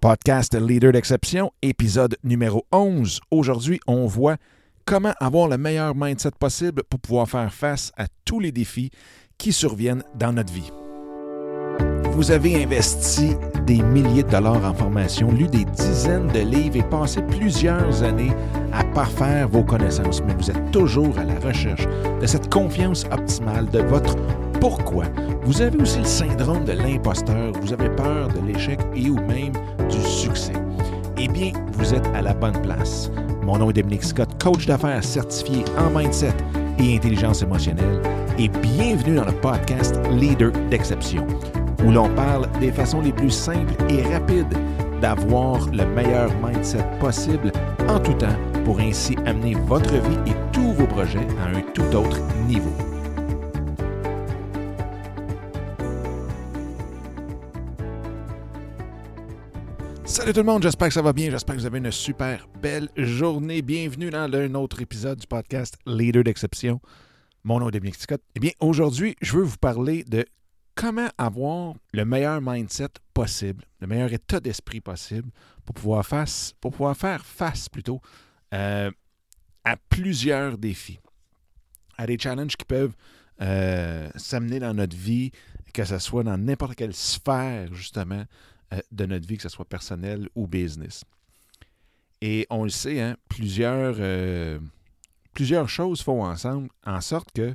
Podcast 0.00 0.54
Leader 0.54 0.92
d'exception, 0.92 1.50
épisode 1.60 2.16
numéro 2.22 2.64
11. 2.70 3.18
Aujourd'hui, 3.32 3.80
on 3.88 4.06
voit 4.06 4.36
comment 4.84 5.12
avoir 5.18 5.48
le 5.48 5.58
meilleur 5.58 5.96
mindset 5.96 6.30
possible 6.38 6.84
pour 6.88 7.00
pouvoir 7.00 7.28
faire 7.28 7.52
face 7.52 7.90
à 7.96 8.06
tous 8.24 8.38
les 8.38 8.52
défis 8.52 8.92
qui 9.38 9.52
surviennent 9.52 10.04
dans 10.14 10.32
notre 10.32 10.52
vie. 10.52 10.70
Vous 12.12 12.30
avez 12.30 12.62
investi 12.62 13.30
des 13.66 13.82
milliers 13.82 14.22
de 14.22 14.30
dollars 14.30 14.64
en 14.64 14.72
formation, 14.72 15.32
lu 15.32 15.48
des 15.48 15.64
dizaines 15.64 16.28
de 16.28 16.40
livres 16.40 16.76
et 16.76 16.88
passé 16.88 17.20
plusieurs 17.22 18.04
années 18.04 18.32
à 18.72 18.84
parfaire 18.84 19.48
vos 19.48 19.64
connaissances, 19.64 20.22
mais 20.22 20.34
vous 20.34 20.48
êtes 20.48 20.70
toujours 20.70 21.18
à 21.18 21.24
la 21.24 21.40
recherche 21.40 21.86
de 22.20 22.26
cette 22.26 22.52
confiance 22.52 23.04
optimale 23.10 23.68
de 23.70 23.80
votre 23.80 24.14
pourquoi? 24.60 25.04
Vous 25.42 25.62
avez 25.62 25.80
aussi 25.80 25.98
le 25.98 26.04
syndrome 26.04 26.64
de 26.64 26.72
l'imposteur, 26.72 27.52
vous 27.60 27.72
avez 27.72 27.88
peur 27.90 28.28
de 28.28 28.46
l'échec 28.46 28.78
et 28.94 29.08
ou 29.08 29.16
même 29.16 29.52
du 29.90 30.00
succès. 30.02 30.52
Eh 31.18 31.28
bien, 31.28 31.52
vous 31.72 31.94
êtes 31.94 32.06
à 32.14 32.22
la 32.22 32.34
bonne 32.34 32.60
place. 32.62 33.10
Mon 33.42 33.58
nom 33.58 33.70
est 33.70 33.74
Dominique 33.74 34.04
Scott, 34.04 34.28
coach 34.42 34.66
d'affaires 34.66 35.02
certifié 35.02 35.64
en 35.78 35.90
mindset 35.96 36.34
et 36.78 36.96
intelligence 36.96 37.42
émotionnelle, 37.42 38.02
et 38.38 38.48
bienvenue 38.48 39.16
dans 39.16 39.24
le 39.24 39.32
podcast 39.32 39.98
Leader 40.12 40.52
d'exception, 40.70 41.26
où 41.84 41.90
l'on 41.90 42.08
parle 42.10 42.48
des 42.60 42.70
façons 42.70 43.00
les 43.00 43.12
plus 43.12 43.30
simples 43.30 43.74
et 43.88 44.02
rapides 44.02 44.56
d'avoir 45.00 45.66
le 45.70 45.86
meilleur 45.86 46.30
mindset 46.44 46.84
possible 47.00 47.52
en 47.88 47.98
tout 48.00 48.14
temps 48.14 48.26
pour 48.64 48.80
ainsi 48.80 49.16
amener 49.26 49.54
votre 49.66 49.92
vie 49.92 50.30
et 50.30 50.34
tous 50.52 50.72
vos 50.72 50.86
projets 50.86 51.26
à 51.40 51.56
un 51.56 51.62
tout 51.72 51.96
autre 51.96 52.20
niveau. 52.46 52.87
Salut 60.18 60.32
tout 60.32 60.40
le 60.40 60.46
monde, 60.46 60.64
j'espère 60.64 60.88
que 60.88 60.94
ça 60.94 61.00
va 61.00 61.12
bien, 61.12 61.30
j'espère 61.30 61.54
que 61.54 61.60
vous 61.60 61.66
avez 61.66 61.78
une 61.78 61.92
super 61.92 62.48
belle 62.60 62.88
journée. 62.96 63.62
Bienvenue 63.62 64.10
dans 64.10 64.28
un 64.34 64.54
autre 64.56 64.82
épisode 64.82 65.20
du 65.20 65.28
podcast 65.28 65.78
Leader 65.86 66.24
d'exception. 66.24 66.80
Mon 67.44 67.60
nom 67.60 67.68
est 67.68 67.72
Dominique 67.72 67.94
Scott. 67.94 68.20
Eh 68.34 68.40
bien, 68.40 68.50
aujourd'hui, 68.58 69.14
je 69.22 69.36
veux 69.36 69.44
vous 69.44 69.58
parler 69.58 70.02
de 70.02 70.26
comment 70.74 71.06
avoir 71.18 71.74
le 71.92 72.04
meilleur 72.04 72.40
mindset 72.42 72.88
possible, 73.14 73.64
le 73.80 73.86
meilleur 73.86 74.12
état 74.12 74.40
d'esprit 74.40 74.80
possible 74.80 75.30
pour 75.64 75.76
pouvoir, 75.76 76.04
face, 76.04 76.52
pour 76.60 76.72
pouvoir 76.72 76.96
faire 76.96 77.24
face 77.24 77.68
plutôt 77.68 78.00
euh, 78.54 78.90
à 79.62 79.76
plusieurs 79.76 80.58
défis, 80.58 80.98
à 81.96 82.08
des 82.08 82.18
challenges 82.18 82.56
qui 82.56 82.64
peuvent 82.64 82.96
euh, 83.40 84.10
s'amener 84.16 84.58
dans 84.58 84.74
notre 84.74 84.96
vie, 84.96 85.30
que 85.72 85.84
ce 85.84 86.00
soit 86.00 86.24
dans 86.24 86.36
n'importe 86.36 86.74
quelle 86.74 86.92
sphère 86.92 87.72
justement 87.72 88.24
de 88.92 89.06
notre 89.06 89.26
vie, 89.26 89.36
que 89.36 89.42
ce 89.42 89.48
soit 89.48 89.64
personnel 89.64 90.28
ou 90.34 90.46
business. 90.46 91.04
Et 92.20 92.46
on 92.50 92.64
le 92.64 92.70
sait, 92.70 93.00
hein, 93.00 93.16
plusieurs, 93.28 93.96
euh, 93.98 94.58
plusieurs 95.32 95.68
choses 95.68 96.02
font 96.02 96.24
ensemble 96.24 96.68
en 96.84 97.00
sorte 97.00 97.30
que 97.32 97.54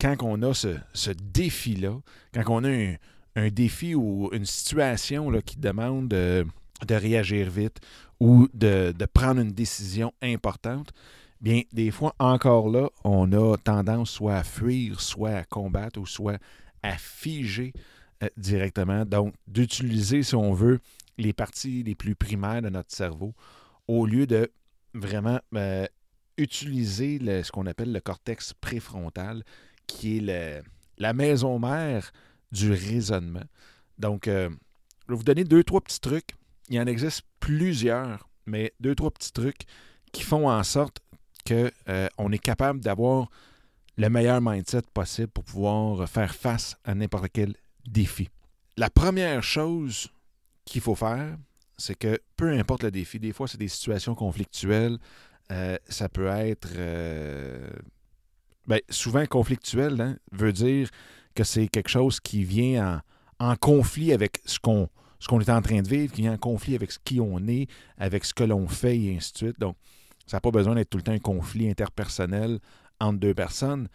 quand 0.00 0.16
on 0.22 0.42
a 0.42 0.54
ce, 0.54 0.76
ce 0.94 1.10
défi-là, 1.10 1.94
quand 2.32 2.44
on 2.48 2.64
a 2.64 2.96
un, 3.36 3.48
défi 3.50 3.94
ou 3.94 4.30
une 4.32 4.46
situation 4.46 5.30
là, 5.30 5.40
qui 5.42 5.58
demande 5.58 6.08
de, 6.08 6.44
de 6.86 6.94
réagir 6.94 7.48
vite 7.50 7.78
ou 8.18 8.48
de, 8.52 8.92
de, 8.96 9.06
prendre 9.06 9.40
une 9.40 9.52
décision 9.52 10.12
importante, 10.22 10.92
bien, 11.40 11.62
des 11.72 11.92
fois, 11.92 12.16
encore 12.18 12.68
là, 12.68 12.88
on 13.04 13.32
a 13.32 13.56
tendance 13.58 14.10
soit 14.10 14.36
à 14.36 14.42
fuir, 14.42 15.00
soit 15.00 15.30
à 15.30 15.44
combattre 15.44 16.00
ou 16.00 16.06
soit 16.06 16.38
à 16.82 16.96
figer 16.98 17.72
euh, 17.76 17.97
directement. 18.36 19.04
Donc, 19.04 19.34
d'utiliser, 19.46 20.22
si 20.22 20.34
on 20.34 20.52
veut, 20.52 20.80
les 21.18 21.32
parties 21.32 21.82
les 21.82 21.94
plus 21.94 22.14
primaires 22.14 22.62
de 22.62 22.68
notre 22.68 22.94
cerveau 22.94 23.34
au 23.88 24.06
lieu 24.06 24.26
de 24.26 24.50
vraiment 24.94 25.40
euh, 25.54 25.86
utiliser 26.36 27.18
ce 27.42 27.50
qu'on 27.50 27.66
appelle 27.66 27.92
le 27.92 28.00
cortex 28.00 28.54
préfrontal, 28.54 29.42
qui 29.86 30.18
est 30.18 30.62
la 30.98 31.12
maison 31.12 31.58
mère 31.58 32.12
du 32.52 32.72
raisonnement. 32.72 33.44
Donc, 33.98 34.28
euh, 34.28 34.48
je 35.06 35.12
vais 35.12 35.16
vous 35.16 35.24
donner 35.24 35.44
deux, 35.44 35.64
trois 35.64 35.80
petits 35.80 36.00
trucs. 36.00 36.34
Il 36.68 36.78
en 36.78 36.86
existe 36.86 37.22
plusieurs, 37.40 38.28
mais 38.46 38.72
deux, 38.80 38.94
trois 38.94 39.10
petits 39.10 39.32
trucs 39.32 39.62
qui 40.12 40.22
font 40.22 40.48
en 40.48 40.62
sorte 40.62 41.00
qu'on 41.46 41.70
euh, 41.88 42.30
est 42.30 42.38
capable 42.38 42.80
d'avoir 42.80 43.28
le 43.96 44.08
meilleur 44.10 44.40
mindset 44.40 44.82
possible 44.94 45.28
pour 45.28 45.44
pouvoir 45.44 46.08
faire 46.08 46.34
face 46.34 46.76
à 46.84 46.94
n'importe 46.94 47.28
quel 47.32 47.54
défi. 47.88 48.28
La 48.76 48.90
première 48.90 49.42
chose 49.42 50.08
qu'il 50.64 50.80
faut 50.80 50.94
faire, 50.94 51.36
c'est 51.76 51.96
que 51.96 52.20
peu 52.36 52.52
importe 52.52 52.84
le 52.84 52.90
défi, 52.90 53.18
des 53.18 53.32
fois 53.32 53.48
c'est 53.48 53.58
des 53.58 53.68
situations 53.68 54.14
conflictuelles, 54.14 54.98
euh, 55.50 55.76
ça 55.88 56.08
peut 56.08 56.26
être 56.26 56.68
euh, 56.76 57.70
ben, 58.66 58.80
souvent 58.90 59.24
conflictuel, 59.26 60.00
hein, 60.00 60.16
veut 60.32 60.52
dire 60.52 60.90
que 61.34 61.44
c'est 61.44 61.68
quelque 61.68 61.88
chose 61.88 62.20
qui 62.20 62.44
vient 62.44 63.02
en, 63.38 63.56
conflit 63.56 64.12
avec 64.12 64.40
ce 64.44 64.58
qu'on 64.58 64.88
ce 65.20 65.26
qu'on 65.26 65.40
est 65.40 65.50
en 65.50 65.62
train 65.62 65.82
de 65.82 65.88
vivre, 65.88 66.12
qui 66.12 66.22
vient 66.22 66.34
en 66.34 66.38
conflit 66.38 66.76
avec 66.76 66.92
ce 66.92 66.98
qui 67.02 67.20
on 67.20 67.38
est, 67.48 67.66
avec 67.96 68.24
ce 68.24 68.32
que 68.32 68.44
l'on 68.44 68.68
fait 68.68 68.96
et 68.96 69.16
ainsi 69.16 69.32
de 69.32 69.38
suite. 69.38 69.58
Donc, 69.58 69.76
ça 70.26 70.36
n'a 70.36 70.40
pas 70.40 70.52
besoin 70.52 70.76
d'être 70.76 70.90
tout 70.90 70.98
le 70.98 71.02
temps 71.02 71.12
un 71.12 71.18
conflit 71.18 71.68
interpersonnel 71.68 72.60
entre 73.00 73.18
deux 73.18 73.34
personnes, 73.34 73.88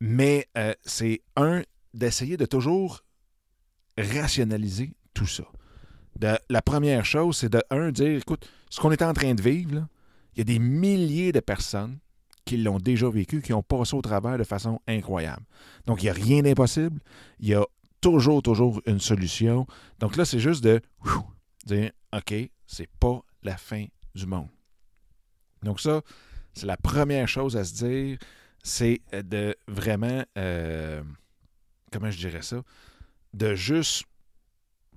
mais 0.00 0.46
euh, 0.56 0.72
c'est 0.82 1.20
un 1.36 1.62
d'essayer 1.92 2.38
de 2.38 2.46
toujours 2.46 3.02
rationaliser 3.98 4.92
tout 5.14 5.26
ça. 5.26 5.44
La 6.48 6.62
première 6.62 7.04
chose, 7.04 7.38
c'est 7.38 7.48
de, 7.48 7.62
un, 7.70 7.90
dire, 7.90 8.18
écoute, 8.18 8.48
ce 8.68 8.80
qu'on 8.80 8.92
est 8.92 9.02
en 9.02 9.14
train 9.14 9.34
de 9.34 9.42
vivre, 9.42 9.86
il 10.34 10.38
y 10.38 10.40
a 10.40 10.44
des 10.44 10.58
milliers 10.58 11.32
de 11.32 11.40
personnes 11.40 11.98
qui 12.44 12.56
l'ont 12.56 12.78
déjà 12.78 13.08
vécu, 13.08 13.42
qui 13.42 13.52
ont 13.52 13.62
passé 13.62 13.94
au 13.94 14.02
travers 14.02 14.36
de 14.38 14.44
façon 14.44 14.80
incroyable. 14.86 15.44
Donc, 15.86 16.02
il 16.02 16.06
n'y 16.06 16.10
a 16.10 16.14
rien 16.14 16.42
d'impossible. 16.42 17.00
Il 17.38 17.48
y 17.48 17.54
a 17.54 17.64
toujours, 18.00 18.42
toujours 18.42 18.80
une 18.86 19.00
solution. 19.00 19.66
Donc 19.98 20.16
là, 20.16 20.24
c'est 20.24 20.40
juste 20.40 20.64
de 20.64 20.80
dire, 21.66 21.90
OK, 22.12 22.34
c'est 22.66 22.88
pas 22.98 23.20
la 23.42 23.56
fin 23.56 23.86
du 24.14 24.26
monde. 24.26 24.48
Donc 25.62 25.80
ça, 25.80 26.00
c'est 26.54 26.66
la 26.66 26.76
première 26.76 27.28
chose 27.28 27.56
à 27.56 27.64
se 27.64 27.74
dire, 27.74 28.18
c'est 28.62 29.00
de 29.12 29.54
vraiment, 29.68 30.24
euh, 30.38 31.02
comment 31.92 32.10
je 32.10 32.18
dirais 32.18 32.42
ça, 32.42 32.62
de 33.34 33.54
juste 33.54 34.04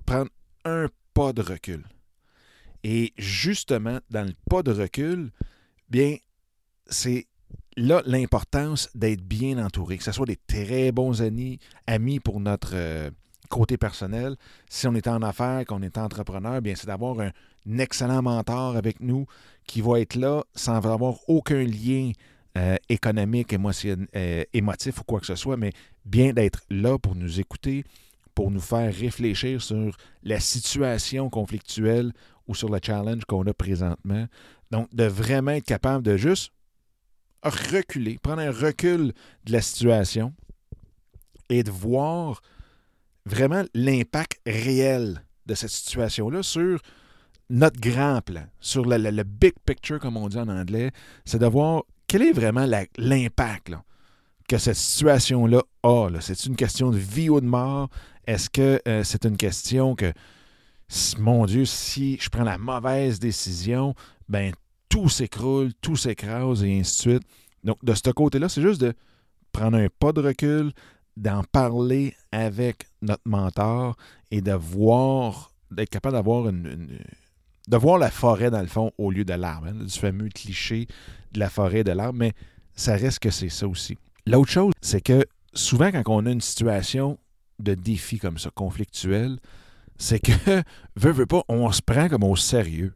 prendre 0.05 0.29
un 0.66 0.88
pas 1.13 1.33
de 1.33 1.41
recul. 1.41 1.83
Et 2.83 3.13
justement, 3.17 3.99
dans 4.09 4.27
le 4.27 4.33
pas 4.49 4.63
de 4.63 4.71
recul, 4.71 5.31
bien, 5.89 6.17
c'est 6.88 7.27
là 7.77 8.01
l'importance 8.05 8.89
d'être 8.94 9.21
bien 9.21 9.63
entouré, 9.63 9.97
que 9.97 10.03
ce 10.03 10.11
soit 10.11 10.25
des 10.25 10.38
très 10.47 10.91
bons 10.91 11.21
amis, 11.21 11.59
amis 11.88 12.19
pour 12.19 12.39
notre 12.39 12.71
euh, 12.73 13.09
côté 13.49 13.77
personnel. 13.77 14.35
Si 14.69 14.88
on 14.88 14.95
est 14.95 15.07
en 15.07 15.21
affaires, 15.21 15.65
qu'on 15.65 15.81
est 15.81 15.97
entrepreneur, 15.97 16.61
bien, 16.61 16.75
c'est 16.75 16.88
d'avoir 16.88 17.19
un, 17.19 17.31
excellent 17.79 18.21
mentor 18.21 18.75
avec 18.75 19.00
nous 19.00 19.25
qui 19.65 19.79
va 19.79 20.01
être 20.01 20.15
là 20.15 20.44
sans 20.53 20.85
avoir 20.85 21.17
aucun 21.29 21.63
lien 21.63 22.11
euh, 22.57 22.75
économique, 22.89 23.53
euh, 23.53 24.44
émotif 24.53 25.00
ou 25.00 25.03
quoi 25.05 25.21
que 25.21 25.25
ce 25.25 25.35
soit, 25.35 25.55
mais 25.55 25.71
bien 26.03 26.33
d'être 26.33 26.61
là 26.69 26.97
pour 27.00 27.15
nous 27.15 27.39
écouter, 27.39 27.85
pour 28.35 28.51
nous 28.51 28.59
faire 28.59 28.94
réfléchir 28.94 29.61
sur 29.61 29.95
la 30.23 30.39
situation 30.39 31.29
conflictuelle 31.29 32.13
ou 32.47 32.55
sur 32.55 32.69
le 32.69 32.79
challenge 32.83 33.25
qu'on 33.25 33.45
a 33.47 33.53
présentement. 33.53 34.27
Donc, 34.71 34.94
de 34.94 35.05
vraiment 35.05 35.51
être 35.51 35.66
capable 35.66 36.03
de 36.03 36.17
juste 36.17 36.51
reculer, 37.44 38.17
prendre 38.17 38.41
un 38.41 38.51
recul 38.51 39.13
de 39.45 39.51
la 39.51 39.61
situation 39.61 40.33
et 41.49 41.63
de 41.63 41.71
voir 41.71 42.41
vraiment 43.25 43.63
l'impact 43.73 44.39
réel 44.45 45.23
de 45.45 45.55
cette 45.55 45.69
situation-là 45.69 46.44
sur 46.44 46.79
notre 47.50 47.79
grand 47.79 48.21
plan, 48.21 48.45
sur 48.59 48.86
le, 48.86 48.97
le, 48.97 49.24
big 49.24 49.53
picture, 49.65 50.00
comme 50.00 50.18
on 50.18 50.27
dit 50.29 50.38
en 50.38 50.47
anglais, 50.47 50.91
c'est 51.25 51.39
de 51.39 51.45
voir 51.45 51.83
quel 52.07 52.24
est 52.24 52.31
vraiment 52.31 52.65
l'impact 52.97 53.74
que 54.47 54.57
cette 54.57 54.75
situation-là 54.75 55.62
a. 55.83 56.09
C'est 56.19 56.45
une 56.45 56.56
question 56.56 56.89
de 56.91 56.97
vie 56.97 57.29
ou 57.29 57.39
de 57.39 57.45
mort. 57.45 57.89
Est-ce 58.28 58.50
que 58.50 58.81
euh, 58.88 59.04
c'est 59.04 59.25
une 59.25 59.38
question 59.38 59.96
que, 59.96 60.14
mon 61.18 61.46
Dieu, 61.46 61.66
si 61.66 62.18
je 62.20 62.30
prends 62.30 62.44
la 62.44 62.58
mauvaise 62.58 63.20
décision, 63.20 63.96
ben 64.30 64.54
tout 64.90 65.10
s'écroule, 65.10 65.74
tout 65.81 65.96
s'écrase 65.96 66.64
et 66.64 66.80
ainsi 66.80 66.98
de 66.98 67.12
suite. 67.14 67.28
Donc, 67.64 67.84
de 67.84 67.94
ce 67.94 68.12
côté-là, 68.12 68.50
c'est 68.50 68.62
juste 68.62 68.81
de 68.81 68.94
prendre 69.52 69.78
un 69.78 69.88
pas 70.00 70.12
de 70.12 70.22
recul, 70.22 70.72
d'en 71.18 71.44
parler 71.44 72.16
avec 72.31 72.88
notre 73.02 73.24
mentor 73.25 73.96
et 74.31 74.42
de 74.42 74.54
voir, 74.54 75.52
d'être 75.72 75.90
capable 75.90 76.16
d'avoir 76.16 76.50
une, 76.50 77.00
de 77.68 77.78
voir 77.78 77.98
la 77.98 78.12
forêt 78.12 78.52
dans 78.52 78.62
le 78.62 78.68
fond 78.68 78.92
au 78.98 79.12
lieu 79.12 79.25
de 79.25 79.34
l'arbre, 79.34 79.68
hein, 79.68 79.86
du 79.86 79.98
fameux 79.98 80.30
cliché 80.30 80.88
de 81.31 81.40
la 81.40 81.50
forêt 81.50 81.84
de 81.84 81.92
l'arbre, 81.92 82.20
mais 82.20 82.34
ça 82.75 82.96
reste 82.96 83.20
que 83.20 83.30
c'est 83.30 83.50
ça 83.50 83.68
aussi. 83.68 83.98
L'autre 84.25 84.52
chose, 84.52 84.74
c'est 84.81 85.02
que 85.02 85.25
souvent 85.54 85.92
quand 85.92 86.04
on 86.08 86.25
a 86.25 86.31
une 86.31 86.42
situation 86.42 87.18
de 87.59 87.73
défi 87.73 88.19
comme 88.19 88.38
ça, 88.38 88.50
conflictuel, 88.51 89.39
c'est 89.97 90.19
que, 90.19 90.31
veut, 90.95 91.11
veut 91.11 91.25
pas, 91.25 91.44
on 91.47 91.71
se 91.71 91.81
prend 91.81 92.09
comme 92.09 92.23
au 92.23 92.35
sérieux. 92.35 92.94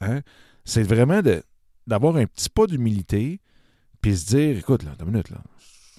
Hein? 0.00 0.20
C'est 0.64 0.82
vraiment 0.82 1.20
d'avoir 1.86 2.16
un 2.16 2.26
petit 2.26 2.48
pas 2.48 2.66
d'humilité, 2.66 3.40
puis 4.00 4.16
se 4.16 4.26
dire, 4.26 4.58
écoute, 4.58 4.82
là, 4.82 4.92
deux 4.98 5.06
minutes, 5.06 5.30
là, 5.30 5.38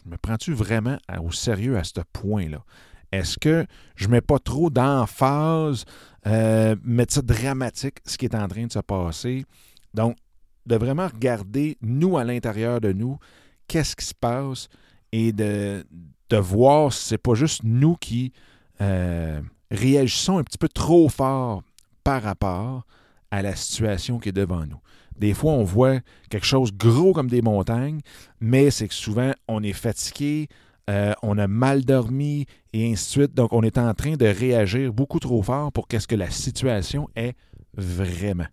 me 0.06 0.18
prends-tu 0.18 0.54
vraiment 0.54 0.98
au 1.22 1.32
sérieux 1.32 1.78
à 1.78 1.84
ce 1.84 2.00
point-là? 2.14 2.64
Est-ce 3.12 3.38
que 3.38 3.66
je 3.96 4.08
mets 4.08 4.22
pas 4.22 4.40
trop 4.40 4.70
d'emphase, 4.70 5.86
euh, 6.28 6.76
mettre 6.84 7.14
ça 7.14 7.22
dramatique, 7.22 8.00
ce 8.06 8.18
qui 8.18 8.26
est 8.26 8.36
en 8.36 8.48
train 8.48 8.66
de 8.66 8.72
se 8.72 8.80
passer? 8.80 9.46
Donc, 9.94 10.18
de 10.66 10.76
vraiment 10.76 11.08
regarder, 11.08 11.78
nous, 11.82 12.18
à 12.18 12.24
l'intérieur 12.24 12.82
de 12.82 12.92
nous, 12.92 13.18
qu'est-ce 13.68 13.96
qui 13.96 14.06
se 14.06 14.14
passe 14.14 14.68
et 15.12 15.32
de, 15.32 15.86
voir 16.32 16.92
si 16.92 17.08
c'est 17.08 17.18
pas 17.18 17.34
juste 17.34 17.62
nous 17.64 17.96
qui 17.96 18.34
euh, 18.82 19.42
réagissons 19.72 20.38
un 20.38 20.44
petit 20.44 20.58
peu 20.58 20.68
trop 20.68 21.08
fort 21.08 21.64
par 22.04 22.22
rapport 22.22 22.86
à 23.32 23.42
la 23.42 23.56
situation 23.56 24.20
qui 24.20 24.30
est 24.30 24.34
devant 24.34 24.66
nous. 24.66 24.80
Des 25.18 25.34
fois, 25.34 25.54
on 25.54 25.64
voit 25.64 26.00
quelque 26.30 26.46
chose 26.46 26.74
gros 26.74 27.14
comme 27.14 27.30
des 27.30 27.42
montagnes, 27.42 28.02
mais 28.42 28.70
c'est 28.70 28.88
que 28.88 28.94
souvent, 28.94 29.32
on 29.48 29.64
est 29.64 29.74
fatigué, 29.74 30.50
euh, 30.90 31.14
on 31.24 31.38
a 31.38 31.48
mal 31.48 31.86
dormi 31.86 32.46
et 32.74 32.92
ainsi 32.92 33.06
de 33.06 33.12
suite. 33.24 33.34
Donc, 33.34 33.54
on 33.54 33.64
est 33.64 33.78
en 33.78 33.94
train 33.94 34.16
de 34.16 34.26
réagir 34.26 34.92
beaucoup 34.92 35.20
trop 35.20 35.42
fort 35.42 35.72
pour 35.72 35.88
qu'est-ce 35.88 36.08
que 36.08 36.16
la 36.16 36.30
situation 36.30 37.10
est 37.16 37.34
vraiment. 37.76 38.48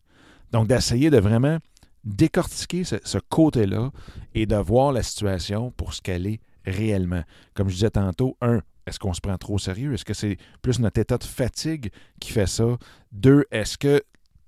Donc, 0.53 0.69
d'essayer 0.69 1.11
de 1.11 1.19
vraiment 1.19 1.59
décortiquer 2.05 2.85
ce, 2.85 3.19
côté-là 3.29 3.91
et 4.35 4.47
de 4.47 4.57
voir 4.57 4.93
la 4.93 5.03
situation 5.03 5.71
pour 5.73 5.95
ce 5.95 6.03
qu'elle 6.03 6.27
est 6.27 6.41
réellement. 6.65 7.23
Comme 7.55 7.69
je 7.69 7.75
disais 7.75 7.91
tantôt, 7.91 8.37
un, 8.41 8.61
est-ce 8.87 8.99
qu'on 8.99 9.13
se 9.13 9.21
prend 9.21 9.37
trop 9.39 9.55
au 9.55 9.59
sérieux? 9.59 9.95
Est-ce 9.95 10.05
que 10.05 10.15
c'est 10.15 10.37
plus 10.63 10.81
notre 10.81 11.01
état 11.01 11.19
de 11.19 11.25
fatigue 11.25 11.91
qui 12.21 12.33
fait 12.33 12.47
ça? 12.47 12.77
Deux, 13.13 13.45
est-ce 13.51 13.79
que 13.79 14.03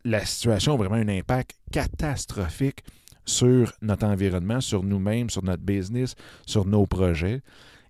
la 0.04 0.24
situation 0.24 0.74
a 0.74 0.76
vraiment 0.76 0.96
un 0.96 1.08
impact 1.08 1.56
catastrophique 1.72 2.84
sur 3.24 3.72
notre 3.80 4.06
environnement, 4.06 4.60
sur 4.60 4.82
nous-mêmes, 4.82 5.30
sur 5.30 5.42
notre 5.44 5.62
business, 5.62 6.14
sur 6.46 6.66
nos 6.66 6.86
projets? 6.86 7.42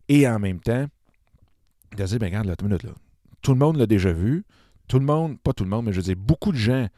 Et 0.08 0.28
en 0.28 0.38
même 0.38 0.60
temps, 0.60 0.86
de 1.96 2.04
dire, 2.04 2.18
bien, 2.18 2.28
regarde, 2.28 2.46
là, 2.46 2.54
minute, 2.62 2.82
là. 2.82 2.92
tout 3.40 3.52
le 3.52 3.58
monde 3.58 3.76
l'a 3.76 3.86
déjà 3.86 4.12
vu. 4.12 4.44
Tout 4.86 4.98
le 4.98 5.06
monde, 5.06 5.40
pas 5.40 5.54
tout 5.54 5.64
le 5.64 5.70
monde, 5.70 5.86
mais 5.86 5.92
je 5.92 5.96
veux 5.96 6.02
dire, 6.02 6.16
beaucoup 6.16 6.52
de 6.52 6.58
gens 6.58 6.88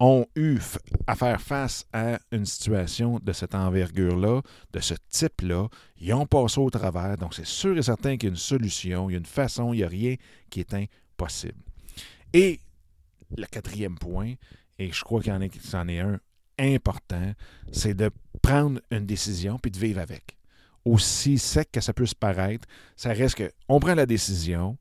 ont 0.00 0.26
eu 0.34 0.58
à 1.06 1.14
faire 1.14 1.40
face 1.40 1.84
à 1.92 2.18
une 2.32 2.46
situation 2.46 3.18
de 3.22 3.32
cette 3.32 3.54
envergure-là, 3.54 4.40
de 4.72 4.80
ce 4.80 4.94
type-là. 5.10 5.68
Ils 6.00 6.14
ont 6.14 6.26
passé 6.26 6.58
au 6.58 6.70
travers. 6.70 7.18
Donc, 7.18 7.34
c'est 7.34 7.46
sûr 7.46 7.76
et 7.76 7.82
certain 7.82 8.16
qu'il 8.16 8.28
y 8.28 8.30
a 8.30 8.30
une 8.30 8.36
solution, 8.36 9.10
il 9.10 9.12
y 9.12 9.16
a 9.16 9.18
une 9.18 9.26
façon, 9.26 9.74
il 9.74 9.78
n'y 9.78 9.84
a 9.84 9.88
rien 9.88 10.16
qui 10.48 10.60
est 10.60 10.74
impossible. 10.74 11.60
Et 12.32 12.60
le 13.36 13.44
quatrième 13.44 13.98
point, 13.98 14.34
et 14.78 14.90
je 14.90 15.04
crois 15.04 15.20
qu'il 15.20 15.32
y 15.32 15.36
en, 15.36 15.42
est 15.42 15.74
un 16.00 16.18
important, 16.58 17.32
c'est 17.70 17.94
de 17.94 18.10
prendre 18.40 18.80
une 18.90 19.04
décision 19.04 19.58
puis 19.58 19.70
de 19.70 19.78
vivre 19.78 20.00
avec. 20.00 20.38
Aussi 20.86 21.38
sec 21.38 21.70
que 21.70 21.82
ça 21.82 21.92
peut 21.92 22.06
se 22.06 22.14
paraître, 22.14 22.66
ça 22.96 23.12
reste 23.12 23.36
qu'on 23.36 23.80
prend 23.80 23.94
la 23.94 24.06
décision, 24.06 24.78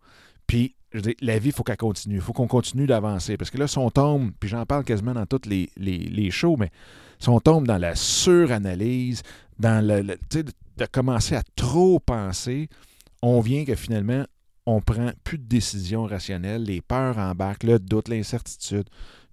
puis 0.48 0.76
la 1.22 1.40
vie, 1.40 1.50
il 1.50 1.52
faut 1.52 1.64
qu'elle 1.64 1.78
continue. 1.78 2.16
Il 2.16 2.22
faut 2.22 2.34
qu'on 2.34 2.48
continue 2.48 2.88
d'avancer. 2.88 3.38
Parce 3.38 3.50
que 3.50 3.58
là, 3.58 3.68
si 3.68 3.78
on 3.78 3.90
tombe, 3.90 4.32
puis 4.40 4.50
j'en 4.50 4.66
parle 4.66 4.84
quasiment 4.84 5.14
dans 5.14 5.26
toutes 5.26 5.46
les, 5.46 5.70
les, 5.78 6.32
shows, 6.32 6.58
mais 6.58 6.72
si 7.20 7.30
on 7.30 7.40
tombe 7.40 7.68
dans 7.68 7.78
la 7.78 7.96
suranalyse, 7.96 9.24
dans 9.60 9.86
le, 9.86 10.04
de 10.04 10.86
commencer 10.92 11.36
à 11.36 11.44
trop 11.56 12.00
penser, 12.00 12.70
on 13.22 13.40
vient 13.42 13.66
que 13.66 13.76
finalement, 13.76 14.26
on 14.66 14.82
prend 14.82 15.12
plus 15.24 15.38
de 15.38 15.44
décisions 15.44 16.06
rationnelles, 16.06 16.64
les 16.64 16.82
peurs 16.82 17.18
embarquent, 17.18 17.64
le 17.64 17.80
doute, 17.80 18.08
l'incertitude, 18.08 18.88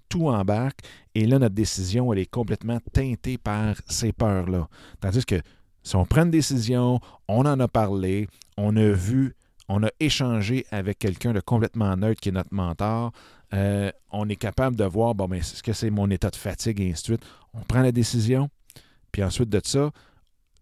tout 0.08 0.28
embarque, 0.28 0.80
et 1.14 1.26
là, 1.26 1.38
notre 1.38 1.54
décision, 1.54 2.12
elle 2.12 2.20
est 2.20 2.30
complètement 2.30 2.78
teintée 2.92 3.38
par 3.38 3.76
ces 3.88 4.12
peurs-là. 4.12 4.68
Tandis 5.00 5.24
que 5.24 5.40
si 5.82 5.96
on 5.96 6.04
prend 6.04 6.22
une 6.22 6.30
décision, 6.30 7.00
on 7.28 7.46
en 7.46 7.60
a 7.60 7.68
parlé, 7.68 8.28
on 8.56 8.76
a 8.76 8.90
vu 8.90 9.34
on 9.68 9.82
a 9.82 9.88
échangé 10.00 10.64
avec 10.70 10.98
quelqu'un 10.98 11.32
de 11.32 11.40
complètement 11.40 11.96
neutre 11.96 12.20
qui 12.20 12.28
est 12.28 12.32
notre 12.32 12.54
mentor. 12.54 13.12
Euh, 13.54 13.90
on 14.10 14.28
est 14.28 14.36
capable 14.36 14.76
de 14.76 14.84
voir, 14.84 15.14
bon, 15.14 15.28
mais 15.28 15.38
est-ce 15.38 15.62
que 15.62 15.72
c'est 15.72 15.90
mon 15.90 16.10
état 16.10 16.30
de 16.30 16.36
fatigue 16.36 16.80
et 16.80 16.90
ainsi 16.90 17.02
de 17.02 17.06
suite. 17.06 17.24
On 17.54 17.60
prend 17.60 17.82
la 17.82 17.92
décision, 17.92 18.50
puis 19.12 19.22
ensuite 19.22 19.48
de 19.48 19.60
ça, 19.64 19.90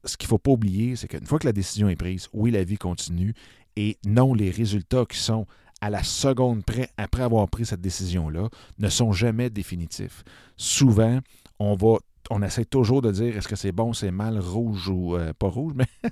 ce 0.05 0.17
qu'il 0.17 0.27
ne 0.27 0.31
faut 0.31 0.39
pas 0.39 0.51
oublier, 0.53 0.97
c'est 0.97 1.09
qu'une 1.09 1.27
fois 1.27 1.39
que 1.39 1.47
la 1.47 1.53
décision 1.53 1.89
est 1.89 1.97
prise, 1.97 2.29
oui, 2.33 2.51
la 2.51 2.65
vie 2.65 2.77
continue, 2.77 3.35
et 3.77 3.99
non, 4.07 4.35
les 4.35 4.51
résultats 4.51 5.05
qui 5.07 5.19
sont 5.19 5.47
à 5.81 5.91
la 5.91 6.03
seconde 6.03 6.65
près 6.65 6.89
après 6.97 7.23
avoir 7.23 7.49
pris 7.49 7.67
cette 7.67 7.81
décision-là 7.81 8.49
ne 8.79 8.89
sont 8.89 9.13
jamais 9.13 9.51
définitifs. 9.51 10.25
Souvent, 10.57 11.21
on 11.59 11.75
va 11.75 11.99
on 12.31 12.43
essaie 12.43 12.65
toujours 12.65 13.03
de 13.03 13.11
dire 13.11 13.37
est-ce 13.37 13.49
que 13.49 13.57
c'est 13.57 13.73
bon, 13.73 13.93
c'est 13.93 14.11
mal, 14.11 14.39
rouge 14.39 14.89
ou 14.89 15.17
euh, 15.17 15.33
pas 15.39 15.49
rouge, 15.49 15.73
mais 15.75 15.87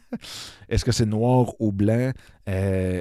est-ce 0.69 0.85
que 0.85 0.93
c'est 0.93 1.07
noir 1.07 1.55
ou 1.59 1.73
blanc. 1.73 2.13
Euh, 2.49 3.01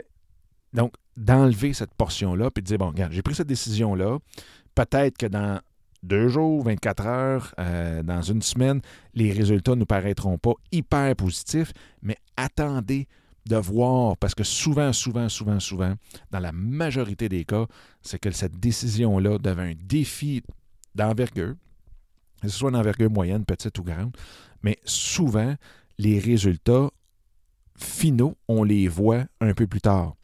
donc, 0.73 0.93
d'enlever 1.17 1.73
cette 1.73 1.93
portion-là, 1.93 2.49
puis 2.51 2.61
de 2.63 2.67
dire, 2.67 2.77
bon, 2.77 2.87
regarde, 2.87 3.11
j'ai 3.11 3.21
pris 3.21 3.35
cette 3.35 3.47
décision-là. 3.47 4.17
Peut-être 4.75 5.17
que 5.17 5.25
dans 5.25 5.59
deux 6.03 6.29
jours, 6.29 6.63
24 6.63 7.05
heures, 7.05 7.53
euh, 7.59 8.01
dans 8.03 8.21
une 8.21 8.41
semaine, 8.41 8.81
les 9.13 9.31
résultats 9.31 9.71
ne 9.71 9.81
nous 9.81 9.85
paraîtront 9.85 10.37
pas 10.37 10.53
hyper 10.71 11.15
positifs, 11.15 11.73
mais 12.01 12.15
attendez 12.37 13.07
de 13.47 13.57
voir, 13.57 14.17
parce 14.17 14.35
que 14.35 14.43
souvent, 14.43 14.93
souvent, 14.93 15.27
souvent, 15.27 15.59
souvent, 15.59 15.93
dans 16.31 16.39
la 16.39 16.51
majorité 16.51 17.27
des 17.27 17.43
cas, 17.43 17.65
c'est 18.01 18.19
que 18.19 18.31
cette 18.31 18.59
décision-là 18.59 19.37
devient 19.39 19.71
un 19.71 19.73
défi 19.75 20.43
d'envergure, 20.95 21.55
que 22.41 22.49
ce 22.49 22.57
soit 22.57 22.71
d'envergure 22.71 23.09
moyenne, 23.09 23.45
petite 23.45 23.77
ou 23.79 23.83
grande, 23.83 24.15
mais 24.63 24.77
souvent, 24.85 25.55
les 25.97 26.19
résultats 26.19 26.89
finaux, 27.77 28.35
on 28.47 28.63
les 28.63 28.87
voit 28.87 29.25
un 29.39 29.53
peu 29.53 29.67
plus 29.67 29.81
tard. 29.81 30.15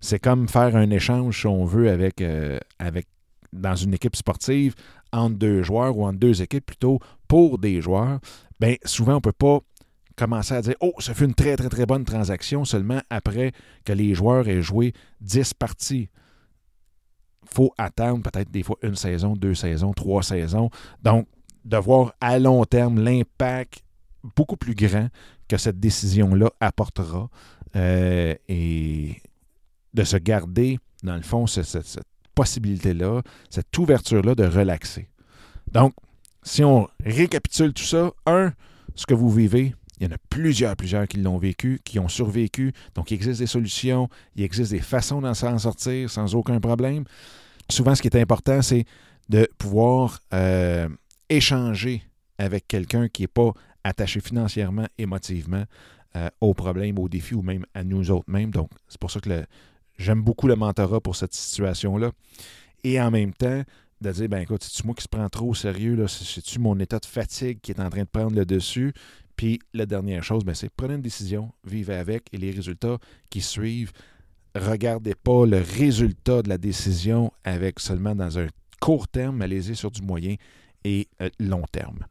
C'est 0.00 0.18
comme 0.18 0.48
faire 0.48 0.76
un 0.76 0.90
échange, 0.90 1.40
si 1.40 1.46
on 1.46 1.64
veut, 1.64 1.90
avec, 1.90 2.20
euh, 2.20 2.58
avec 2.78 3.06
dans 3.52 3.74
une 3.74 3.94
équipe 3.94 4.16
sportive, 4.16 4.74
entre 5.12 5.36
deux 5.36 5.62
joueurs 5.62 5.96
ou 5.96 6.04
entre 6.06 6.18
deux 6.18 6.42
équipes 6.42 6.66
plutôt, 6.66 7.00
pour 7.28 7.58
des 7.58 7.80
joueurs. 7.80 8.20
Bien, 8.60 8.76
souvent, 8.84 9.12
on 9.12 9.16
ne 9.16 9.20
peut 9.20 9.32
pas 9.32 9.60
commencer 10.16 10.54
à 10.54 10.62
dire 10.62 10.74
Oh, 10.80 10.92
ça 10.98 11.14
fait 11.14 11.24
une 11.24 11.34
très, 11.34 11.56
très, 11.56 11.68
très 11.68 11.86
bonne 11.86 12.04
transaction 12.04 12.64
seulement 12.64 13.00
après 13.10 13.52
que 13.84 13.92
les 13.92 14.14
joueurs 14.14 14.48
aient 14.48 14.62
joué 14.62 14.92
10 15.20 15.54
parties. 15.54 16.08
Il 17.42 17.54
faut 17.54 17.72
attendre 17.78 18.22
peut-être 18.22 18.50
des 18.50 18.62
fois 18.62 18.76
une 18.82 18.96
saison, 18.96 19.34
deux 19.34 19.54
saisons, 19.54 19.92
trois 19.92 20.22
saisons. 20.22 20.70
Donc, 21.02 21.26
de 21.66 21.76
voir 21.76 22.14
à 22.20 22.38
long 22.38 22.64
terme 22.64 23.02
l'impact 23.02 23.82
beaucoup 24.36 24.56
plus 24.56 24.74
grand 24.74 25.08
que 25.48 25.56
cette 25.56 25.78
décision-là 25.78 26.50
apportera 26.60 27.28
euh, 27.74 28.34
et 28.48 29.20
de 29.92 30.04
se 30.04 30.16
garder, 30.16 30.78
dans 31.02 31.16
le 31.16 31.22
fond, 31.22 31.46
cette, 31.46 32.00
possibilité-là, 32.34 33.22
cette 33.48 33.76
ouverture-là 33.78 34.34
de 34.34 34.44
relaxer. 34.44 35.08
Donc, 35.72 35.94
si 36.42 36.62
on 36.62 36.86
récapitule 37.04 37.72
tout 37.72 37.82
ça, 37.82 38.10
un, 38.26 38.52
ce 38.94 39.06
que 39.06 39.14
vous 39.14 39.30
vivez, 39.30 39.74
il 39.98 40.06
y 40.06 40.10
en 40.10 40.14
a 40.14 40.18
plusieurs, 40.28 40.76
plusieurs 40.76 41.08
qui 41.08 41.16
l'ont 41.16 41.38
vécu, 41.38 41.80
qui 41.82 41.98
ont 41.98 42.08
survécu. 42.08 42.74
Donc, 42.94 43.10
il 43.10 43.14
existe 43.14 43.40
des 43.40 43.46
solutions, 43.46 44.10
il 44.34 44.44
existe 44.44 44.72
des 44.72 44.80
façons 44.80 45.22
d'en 45.22 45.32
sortir 45.32 46.10
sans 46.10 46.34
aucun 46.34 46.60
problème. 46.60 47.04
Souvent, 47.70 47.94
ce 47.94 48.02
qui 48.02 48.08
est 48.08 48.20
important, 48.20 48.60
c'est 48.60 48.84
de 49.30 49.48
pouvoir 49.56 50.20
euh, 50.34 50.88
échanger 51.28 52.02
avec 52.38 52.66
quelqu'un 52.68 53.08
qui 53.08 53.22
n'est 53.22 53.28
pas 53.28 53.52
attaché 53.84 54.20
financièrement, 54.20 54.86
émotivement 54.98 55.64
euh, 56.16 56.28
aux 56.40 56.54
problèmes, 56.54 56.98
aux 56.98 57.08
défis 57.08 57.34
ou 57.34 57.42
même 57.42 57.64
à 57.74 57.84
nous 57.84 58.10
autres 58.10 58.30
mêmes. 58.30 58.50
Donc, 58.50 58.70
c'est 58.88 59.00
pour 59.00 59.10
ça 59.10 59.20
que 59.20 59.44
j'aime 59.98 60.22
beaucoup 60.22 60.48
le 60.48 60.56
mentorat 60.56 61.00
pour 61.00 61.16
cette 61.16 61.34
situation-là. 61.34 62.10
Et 62.84 63.00
en 63.00 63.10
même 63.10 63.32
temps, 63.32 63.62
de 64.00 64.12
dire, 64.12 64.28
ben 64.28 64.40
écoute, 64.40 64.62
c'est-tu 64.62 64.86
moi 64.86 64.94
qui 64.94 65.02
se 65.02 65.08
prend 65.08 65.28
trop 65.28 65.50
au 65.50 65.54
sérieux, 65.54 66.06
c'est-tu 66.06 66.58
mon 66.58 66.78
état 66.78 66.98
de 66.98 67.06
fatigue 67.06 67.60
qui 67.60 67.72
est 67.72 67.80
en 67.80 67.88
train 67.88 68.02
de 68.02 68.08
prendre 68.08 68.34
le 68.36 68.44
dessus? 68.44 68.92
Puis 69.36 69.58
la 69.74 69.86
dernière 69.86 70.24
chose, 70.24 70.44
ben, 70.44 70.54
c'est 70.54 70.70
prenez 70.70 70.94
une 70.94 71.02
décision, 71.02 71.52
vivez 71.64 71.94
avec 71.94 72.28
et 72.32 72.38
les 72.38 72.50
résultats 72.50 72.98
qui 73.30 73.40
suivent. 73.40 73.92
Regardez 74.54 75.14
pas 75.14 75.44
le 75.46 75.58
résultat 75.58 76.42
de 76.42 76.48
la 76.48 76.58
décision 76.58 77.32
avec 77.44 77.80
seulement 77.80 78.14
dans 78.14 78.38
un 78.38 78.48
court 78.80 79.08
terme, 79.08 79.42
allez-y 79.42 79.76
sur 79.76 79.90
du 79.90 80.02
moyen 80.02 80.36
et 80.86 81.08
euh, 81.20 81.28
long 81.40 81.64
terme. 81.72 82.06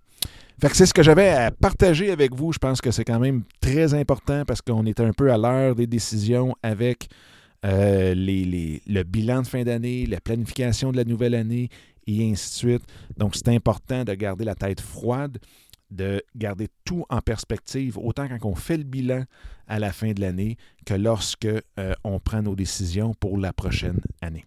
C'est 0.73 0.85
ce 0.85 0.93
que 0.93 1.03
j'avais 1.03 1.29
à 1.29 1.51
partager 1.51 2.11
avec 2.11 2.33
vous. 2.33 2.51
Je 2.51 2.59
pense 2.59 2.81
que 2.81 2.91
c'est 2.91 3.05
quand 3.05 3.19
même 3.19 3.43
très 3.61 3.93
important 3.93 4.43
parce 4.45 4.61
qu'on 4.61 4.85
est 4.85 4.99
un 4.99 5.11
peu 5.11 5.31
à 5.31 5.37
l'heure 5.37 5.75
des 5.75 5.87
décisions 5.87 6.55
avec 6.63 7.07
euh, 7.65 8.13
le 8.15 9.03
bilan 9.03 9.41
de 9.41 9.47
fin 9.47 9.63
d'année, 9.63 10.05
la 10.05 10.19
planification 10.19 10.91
de 10.91 10.97
la 10.97 11.03
nouvelle 11.03 11.35
année 11.35 11.69
et 12.07 12.29
ainsi 12.29 12.49
de 12.49 12.69
suite. 12.69 12.83
Donc, 13.17 13.35
c'est 13.35 13.49
important 13.49 14.03
de 14.03 14.13
garder 14.13 14.45
la 14.45 14.55
tête 14.55 14.81
froide, 14.81 15.39
de 15.91 16.21
garder 16.35 16.67
tout 16.83 17.05
en 17.09 17.21
perspective, 17.21 17.97
autant 17.97 18.27
quand 18.27 18.49
on 18.49 18.55
fait 18.55 18.77
le 18.77 18.83
bilan 18.83 19.23
à 19.67 19.79
la 19.79 19.91
fin 19.91 20.11
de 20.11 20.21
l'année 20.21 20.57
que 20.85 20.93
lorsque 20.93 21.45
euh, 21.45 21.93
on 22.03 22.19
prend 22.19 22.41
nos 22.41 22.55
décisions 22.55 23.13
pour 23.19 23.37
la 23.37 23.53
prochaine 23.53 23.99
année. 24.21 24.45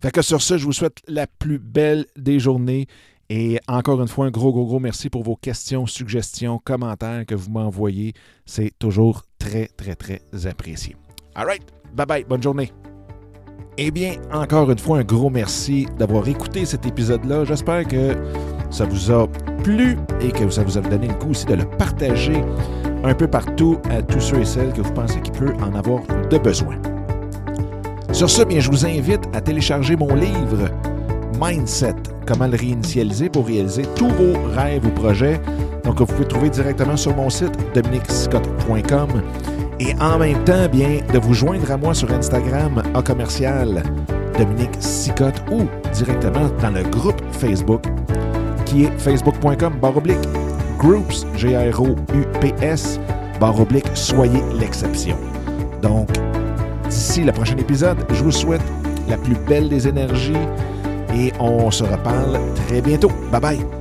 Fait 0.00 0.12
que 0.12 0.22
sur 0.22 0.42
ce, 0.42 0.58
je 0.58 0.64
vous 0.64 0.72
souhaite 0.72 0.98
la 1.08 1.26
plus 1.26 1.58
belle 1.58 2.06
des 2.16 2.38
journées. 2.38 2.86
Et 3.30 3.58
encore 3.68 4.00
une 4.00 4.08
fois, 4.08 4.26
un 4.26 4.30
gros, 4.30 4.52
gros, 4.52 4.64
gros 4.64 4.80
merci 4.80 5.10
pour 5.10 5.22
vos 5.22 5.36
questions, 5.36 5.86
suggestions, 5.86 6.58
commentaires 6.64 7.26
que 7.26 7.34
vous 7.34 7.50
m'envoyez. 7.50 8.14
C'est 8.46 8.72
toujours 8.78 9.22
très, 9.38 9.66
très, 9.76 9.94
très 9.94 10.22
apprécié. 10.46 10.96
All 11.34 11.46
right. 11.46 11.62
Bye 11.94 12.06
bye. 12.06 12.24
Bonne 12.24 12.42
journée. 12.42 12.72
Eh 13.76 13.90
bien, 13.90 14.14
encore 14.32 14.70
une 14.70 14.78
fois, 14.78 14.98
un 14.98 15.04
gros 15.04 15.30
merci 15.30 15.86
d'avoir 15.98 16.26
écouté 16.26 16.64
cet 16.64 16.86
épisode-là. 16.86 17.44
J'espère 17.44 17.86
que 17.86 18.16
ça 18.70 18.86
vous 18.86 19.12
a 19.12 19.28
plu 19.62 19.96
et 20.20 20.32
que 20.32 20.48
ça 20.50 20.64
vous 20.64 20.78
a 20.78 20.80
donné 20.80 21.06
le 21.06 21.14
coup 21.14 21.30
aussi 21.30 21.46
de 21.46 21.54
le 21.54 21.64
partager 21.64 22.42
un 23.04 23.14
peu 23.14 23.28
partout 23.28 23.78
à 23.90 24.02
tous 24.02 24.20
ceux 24.20 24.40
et 24.40 24.44
celles 24.44 24.72
que 24.72 24.80
vous 24.80 24.92
pensez 24.92 25.20
qu'il 25.20 25.34
peut 25.34 25.54
en 25.60 25.74
avoir 25.74 26.02
de 26.28 26.38
besoin. 26.38 26.76
Sur 28.12 28.28
ce, 28.28 28.42
bien, 28.42 28.58
je 28.58 28.70
vous 28.70 28.84
invite 28.84 29.22
à 29.32 29.40
télécharger 29.40 29.94
mon 29.94 30.12
livre 30.14 30.70
Mindset, 31.40 31.94
comment 32.28 32.46
le 32.46 32.56
réinitialiser 32.56 33.30
pour 33.30 33.46
réaliser 33.46 33.84
tous 33.96 34.08
vos 34.08 34.34
rêves 34.54 34.84
ou 34.84 34.90
projets. 34.90 35.40
Donc, 35.84 35.98
vous 35.98 36.06
pouvez 36.06 36.20
le 36.20 36.28
trouver 36.28 36.50
directement 36.50 36.96
sur 36.96 37.16
mon 37.16 37.30
site 37.30 37.56
dominicscott.com 37.74 39.22
et 39.80 39.94
en 40.00 40.18
même 40.18 40.44
temps, 40.44 40.68
bien, 40.70 40.98
de 41.12 41.18
vous 41.18 41.32
joindre 41.32 41.70
à 41.72 41.78
moi 41.78 41.94
sur 41.94 42.12
Instagram 42.12 42.82
à 42.94 43.02
commercial 43.02 43.82
Dominique 44.36 44.76
Sicotte 44.78 45.42
ou 45.50 45.62
directement 45.94 46.50
dans 46.60 46.70
le 46.70 46.82
groupe 46.82 47.20
Facebook 47.32 47.82
qui 48.66 48.84
est 48.84 48.98
facebook.com 48.98 49.78
baroblique 49.80 50.18
groups, 50.78 51.26
G-R-O-U-P-S, 51.34 53.00
baroblique 53.40 53.88
soyez 53.94 54.42
l'exception. 54.60 55.16
Donc, 55.80 56.08
d'ici 56.90 57.22
le 57.22 57.32
prochain 57.32 57.56
épisode, 57.56 57.98
je 58.10 58.22
vous 58.22 58.32
souhaite 58.32 58.62
la 59.08 59.16
plus 59.16 59.36
belle 59.48 59.70
des 59.70 59.88
énergies 59.88 60.34
et 61.14 61.32
on 61.40 61.70
se 61.70 61.84
reparle 61.84 62.38
très 62.54 62.80
bientôt. 62.80 63.10
Bye 63.30 63.40
bye! 63.40 63.77